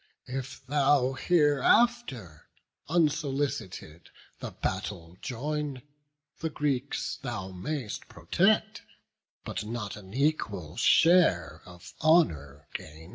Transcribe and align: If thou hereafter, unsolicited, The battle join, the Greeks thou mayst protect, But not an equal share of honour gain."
If 0.25 0.65
thou 0.65 1.13
hereafter, 1.13 2.47
unsolicited, 2.89 4.09
The 4.39 4.49
battle 4.49 5.15
join, 5.21 5.83
the 6.39 6.49
Greeks 6.49 7.19
thou 7.21 7.49
mayst 7.51 8.07
protect, 8.07 8.81
But 9.45 9.63
not 9.63 9.95
an 9.97 10.15
equal 10.15 10.75
share 10.75 11.61
of 11.67 11.93
honour 12.01 12.67
gain." 12.73 13.09